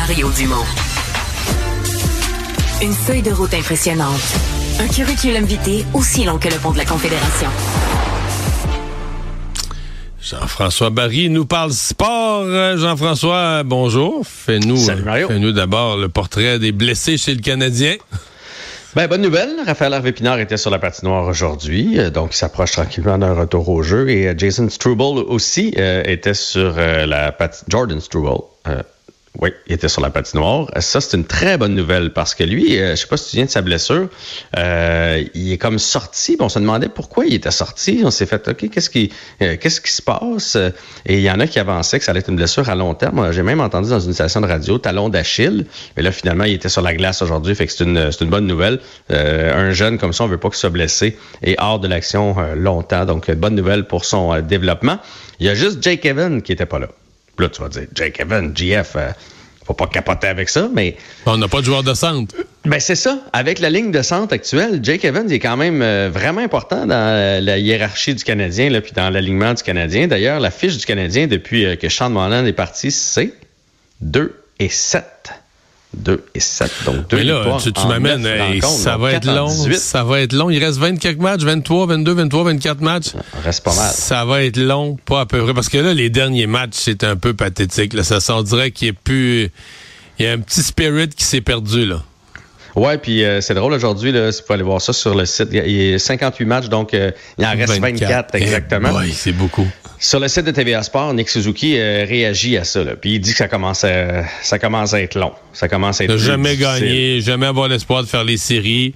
[0.00, 0.64] Mario Dumont.
[2.82, 4.34] Une feuille de route impressionnante.
[4.80, 7.48] Un curriculum vitae aussi long que le pont de la Confédération.
[10.22, 12.46] Jean-François Barry nous parle sport.
[12.78, 14.26] Jean-François, bonjour.
[14.26, 17.96] Fais-nous, fais-nous d'abord le portrait des blessés chez le Canadien.
[18.96, 19.50] Ben, bonne nouvelle.
[19.66, 23.68] Raphaël Harvey Pinard était sur la patinoire aujourd'hui, euh, donc il s'approche tranquillement d'un retour
[23.68, 24.08] au jeu.
[24.08, 27.64] Et euh, Jason Struble aussi euh, était sur la patinoire.
[27.68, 28.40] Jordan Struble
[29.38, 30.66] oui, il était sur la patinoire.
[30.80, 33.36] Ça, c'est une très bonne nouvelle parce que lui, euh, je sais pas si tu
[33.36, 34.08] viens de sa blessure,
[34.58, 36.36] euh, il est comme sorti.
[36.40, 38.02] on se demandait pourquoi il était sorti.
[38.04, 40.56] On s'est fait, OK, qu'est-ce qui, euh, qu'est-ce qui se passe?
[41.06, 42.92] Et il y en a qui avançaient que ça allait être une blessure à long
[42.94, 43.30] terme.
[43.30, 45.64] J'ai même entendu dans une station de radio talon d'Achille.
[45.96, 47.54] Mais là, finalement, il était sur la glace aujourd'hui.
[47.54, 48.80] Fait que c'est une, c'est une bonne nouvelle.
[49.10, 53.04] un jeune comme ça, on veut pas qu'il soit blessé et hors de l'action longtemps.
[53.04, 54.98] Donc, bonne nouvelle pour son développement.
[55.38, 56.88] Il y a juste Jake Evans qui était pas là.
[57.40, 59.10] Là, tu vas dire, Jake Evans, GF, euh,
[59.66, 60.96] faut pas capoter avec ça, mais.
[61.26, 62.34] On n'a pas de joueur de centre.
[62.64, 63.18] Ben, c'est ça.
[63.32, 67.44] Avec la ligne de centre actuelle, Jake Evans est quand même euh, vraiment important dans
[67.44, 70.08] la hiérarchie du Canadien, là, puis dans l'alignement du Canadien.
[70.08, 73.32] D'ailleurs, la fiche du Canadien depuis euh, que Sean Monahan est parti, c'est
[74.00, 75.04] 2 et 7.
[75.96, 76.70] 2 et 7.
[76.86, 78.26] Donc, 2 Mais là, tu, tu m'amènes,
[78.62, 79.48] ça va être long.
[79.48, 80.50] Ça va être long.
[80.50, 83.06] Il reste 24 matchs, 23, 22, 23, 24 matchs.
[83.06, 83.90] Ça reste pas mal.
[83.92, 85.54] Ça va être long, pas à peu près.
[85.54, 87.92] Parce que là, les derniers matchs, c'est un peu pathétique.
[87.92, 88.04] Là.
[88.04, 89.50] Ça s'en dirait qu'il n'y a plus.
[90.18, 92.02] Il y a un petit spirit qui s'est perdu, là.
[92.76, 95.26] Ouais, puis euh, c'est drôle aujourd'hui, là, si vous pouvez aller voir ça sur le
[95.26, 95.48] site.
[95.52, 98.90] Il y a 58 matchs, donc euh, il en reste 24, exactement.
[98.98, 99.66] oui, c'est beaucoup.
[99.98, 102.82] Sur le site de TVA Sport, Nick Suzuki euh, réagit à ça.
[102.82, 105.32] Là, puis il dit que ça commence à, ça commence à être long.
[105.52, 108.94] Ça commence à être jamais gagner, jamais avoir l'espoir de faire les séries.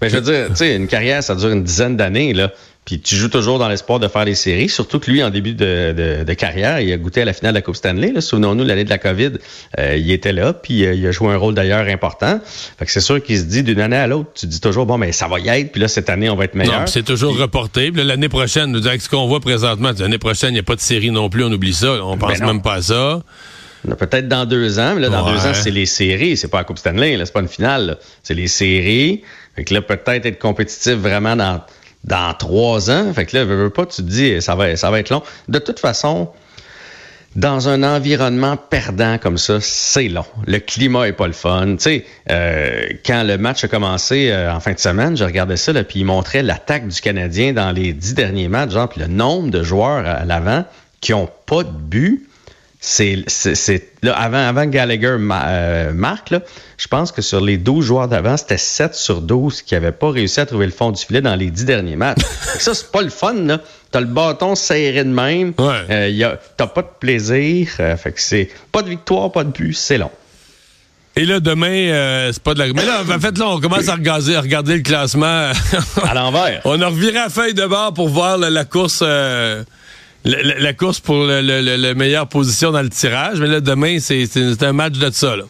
[0.00, 2.50] Ben, je veux dire, tu sais, une carrière, ça dure une dizaine d'années, là.
[2.84, 5.54] Puis tu joues toujours dans l'espoir de faire des séries, surtout que lui, en début
[5.54, 8.20] de, de, carrière, il a goûté à la finale de la Coupe Stanley.
[8.20, 9.32] Souvenons-nous, l'année de la COVID,
[9.78, 12.40] euh, il était là, puis euh, il a joué un rôle d'ailleurs important.
[12.78, 14.98] Fait que c'est sûr qu'il se dit d'une année à l'autre, tu dis toujours, bon,
[14.98, 16.80] mais ça va y être, puis là, cette année, on va être meilleur.
[16.80, 17.92] Non, c'est toujours reporté.
[17.92, 20.76] Puis l'année prochaine, nous avec ce qu'on voit présentement, l'année prochaine, il n'y a pas
[20.76, 22.04] de série non plus, on oublie ça.
[22.04, 23.22] On pense ben même pas à ça.
[23.98, 26.36] Peut-être dans deux ans, mais là, dans deux ans, c'est les séries.
[26.36, 27.98] C'est pas la Coupe Stanley, là, c'est pas une finale.
[28.22, 29.22] C'est les séries.
[29.54, 31.60] Fait que là, peut-être être compétitif vraiment dans
[32.04, 33.12] dans trois ans.
[33.12, 35.22] Fait que là, veux, pas, tu te dis, ça va, ça va être long.
[35.48, 36.28] De toute façon,
[37.36, 40.26] dans un environnement perdant comme ça, c'est long.
[40.46, 41.76] Le climat est pas le fun.
[41.76, 45.56] Tu sais, euh, quand le match a commencé euh, en fin de semaine, je regardais
[45.56, 49.06] ça, là, puis il montrait l'attaque du Canadien dans les dix derniers matchs, genre, le
[49.06, 50.64] nombre de joueurs à l'avant
[51.00, 52.28] qui ont pas de but
[52.84, 53.24] c'est
[54.02, 56.40] là avant avant Gallagher euh, marque là,
[56.76, 60.10] je pense que sur les 12 joueurs d'avant, c'était 7 sur 12 qui n'avaient pas
[60.10, 62.22] réussi à trouver le fond du filet dans les 10 derniers matchs.
[62.58, 63.60] ça c'est pas le fun là.
[63.92, 66.22] T'as le bâton serré de même, ouais.
[66.24, 69.74] euh, t'as pas de plaisir, euh, fait que c'est pas de victoire, pas de but,
[69.74, 70.10] c'est long.
[71.14, 72.72] Et là, demain, euh, c'est pas de la...
[72.72, 75.52] Mais là, en fait, là, on commence à regarder, à regarder le classement.
[76.02, 76.62] à l'envers.
[76.64, 79.04] On a reviré la feuille de bord pour voir la course
[80.24, 83.40] la, course pour la meilleure position dans le tirage.
[83.40, 85.36] Mais là, demain, c'est un match de ça.
[85.36, 85.44] Là.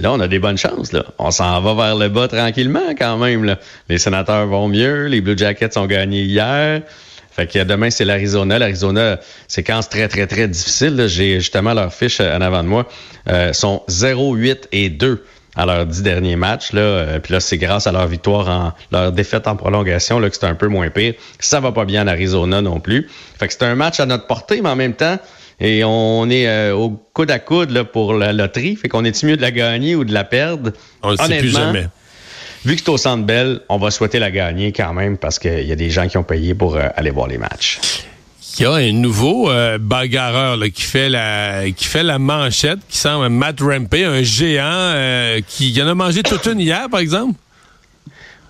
[0.00, 0.92] Là, on a des bonnes chances.
[0.92, 1.04] Là.
[1.18, 3.44] On s'en va vers le bas tranquillement quand même.
[3.44, 3.58] Là.
[3.88, 5.06] Les sénateurs vont mieux.
[5.06, 6.82] Les Blue Jackets ont gagné hier.
[7.30, 8.58] Fait que demain, c'est l'Arizona.
[8.58, 9.18] L'Arizona,
[9.48, 11.04] séquence très, très, très difficile.
[11.08, 12.86] J'ai justement leur fiche en avant de moi.
[13.28, 15.24] Euh, sont 0, 8 et 2
[15.56, 16.72] à leurs dix derniers matchs.
[16.72, 16.80] Là.
[16.80, 20.36] Euh, puis là, c'est grâce à leur victoire en leur défaite en prolongation là, que
[20.36, 21.14] c'est un peu moins pire.
[21.38, 23.08] Ça va pas bien en Arizona non plus.
[23.38, 25.18] Fait que c'est un match à notre portée, mais en même temps,
[25.60, 28.76] et on est euh, au coude à coude là, pour la loterie.
[28.76, 30.72] Fait qu'on est mieux de la gagner ou de la perdre?
[31.02, 31.86] On ne sait plus jamais.
[32.64, 35.66] Vu que c'est au Centre Bell, on va souhaiter la gagner quand même parce qu'il
[35.66, 37.80] y a des gens qui ont payé pour euh, aller voir les matchs.
[38.58, 42.80] Il y a un nouveau euh, bagarreur là, qui fait la qui fait la manchette,
[42.88, 47.00] qui semble Matt Rampey, un géant euh, qui en a mangé toute une hier, par
[47.00, 47.34] exemple.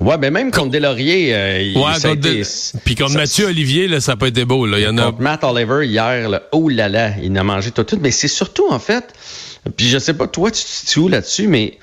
[0.01, 2.43] Ouais, mais même contre Delaurier, euh, ouais,
[2.85, 4.67] puis contre Mathieu Olivier, là, ça n'a pas été beau.
[4.67, 4.81] Là.
[4.81, 5.05] Il y en a...
[5.05, 8.01] Contre Matt Oliver hier, là, oh là là, il en a mangé toute une.
[8.01, 9.15] Mais c'est surtout en fait,
[9.77, 11.79] puis je sais pas toi, tu te situes où là-dessus, mais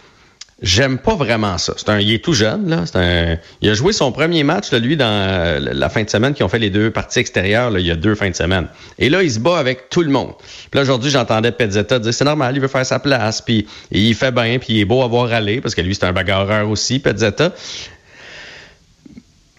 [0.61, 1.73] J'aime pas vraiment ça.
[1.77, 2.83] C'est un, il est tout jeune là.
[2.85, 6.09] C'est un, il a joué son premier match là, lui dans euh, la fin de
[6.09, 7.71] semaine qui ont fait les deux parties extérieures.
[7.71, 8.67] Là, il y a deux fins de semaine.
[8.97, 10.33] Et là, il se bat avec tout le monde.
[10.38, 13.41] Puis là aujourd'hui, j'entendais Pezzetta dire c'est normal, il veut faire sa place.
[13.41, 16.06] Puis il fait bien, puis il est beau à voir aller parce que lui c'est
[16.06, 17.53] un bagarreur aussi, Pezzetta.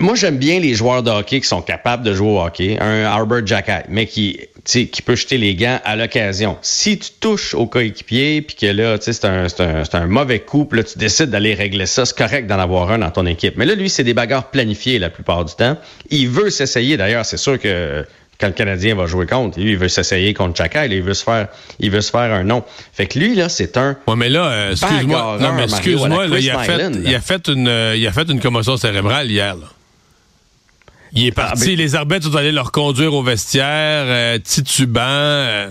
[0.01, 2.79] Moi, j'aime bien les joueurs de hockey qui sont capables de jouer au hockey.
[2.81, 6.57] Un Albert Jacket, mais qui, qui peut jeter les gants à l'occasion.
[6.63, 10.81] Si tu touches au coéquipier, puis que là, c'est un, un, un mauvais coup, puis
[10.81, 13.55] là, tu décides d'aller régler ça, c'est correct d'en avoir un dans ton équipe.
[13.57, 15.77] Mais là, lui, c'est des bagarres planifiées la plupart du temps.
[16.11, 16.97] Il veut s'essayer.
[16.97, 18.05] D'ailleurs, c'est sûr que
[18.41, 19.61] quand le Canadien va jouer contre.
[19.61, 21.49] Lui, il veut s'essayer contre Chaka, il veut se faire,
[21.79, 22.65] il veut se faire un nom.
[22.93, 23.97] Fait que lui, là, c'est un.
[24.09, 27.69] Ouais, mais là, euh, excuse-moi, non, mais excuse-moi, il, a fait, il a fait une,
[27.69, 29.67] euh, il a fait une commotion cérébrale hier, là.
[31.13, 35.01] Il est parti, ah, ben- les arbitres sont allés le reconduire au vestiaire, euh, titubant.
[35.03, 35.71] Euh,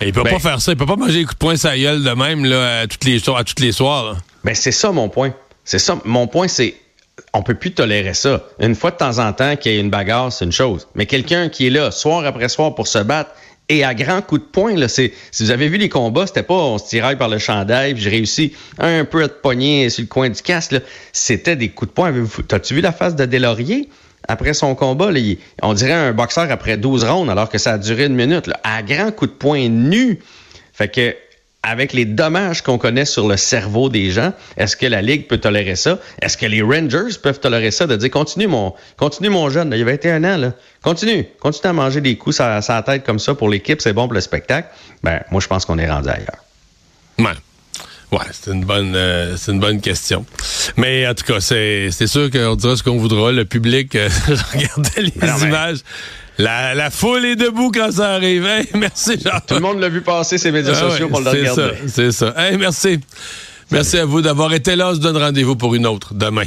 [0.00, 1.76] il peut ben- pas faire ça, il peut pas manger des coups de poing sa
[1.76, 4.16] gueule de même là, à, toutes les, à toutes les soirs.
[4.44, 5.34] Ben c'est ça mon point.
[5.64, 5.98] C'est ça.
[6.04, 6.74] Mon point, c'est
[7.34, 8.44] on peut plus tolérer ça.
[8.60, 10.88] Une fois de temps en temps qu'il y ait une bagarre, c'est une chose.
[10.94, 13.30] Mais quelqu'un qui est là soir après soir pour se battre
[13.68, 16.42] et à grands coups de poing, là, c'est, si vous avez vu les combats, c'était
[16.42, 19.90] pas on se tiraille par le chandail, puis j'ai réussi un peu à te pogner
[19.90, 20.74] sur le coin du casque.
[21.12, 22.12] C'était des coups de poing.
[22.48, 23.88] T'as-tu vu la face de Delaurier?
[24.28, 25.10] Après son combat,
[25.62, 28.82] on dirait un boxeur après 12 rounds, alors que ça a duré une minute, à
[28.82, 30.20] grands coups de poing nus.
[30.72, 31.14] Fait que
[31.62, 35.36] avec les dommages qu'on connaît sur le cerveau des gens, est-ce que la Ligue peut
[35.38, 35.98] tolérer ça?
[36.22, 37.86] Est-ce que les Rangers peuvent tolérer ça?
[37.86, 40.52] De dire, continue mon, continue mon jeune, il y a 21 ans, là.
[40.82, 44.06] Continue, continue à manger des coups à sa tête comme ça pour l'équipe, c'est bon
[44.06, 44.68] pour le spectacle.
[45.02, 46.44] Ben, moi, je pense qu'on est rendu ailleurs.
[48.12, 50.24] Ouais, c'est une bonne euh, c'est une bonne question.
[50.76, 53.30] Mais en tout cas, c'est, c'est sûr qu'on dira ce qu'on voudra.
[53.30, 54.08] Le public, euh,
[54.52, 55.78] regardez les images.
[56.38, 58.48] La, la, foule est debout quand ça arrive.
[58.74, 59.38] merci, Jean.
[59.46, 61.74] Tout le monde l'a vu passer ses médias ah sociaux pour le regarder.
[61.86, 62.58] C'est ça, c'est ça.
[62.58, 63.00] merci.
[63.70, 64.90] Merci à vous d'avoir été là.
[64.90, 66.46] On se donne rendez-vous pour une autre demain.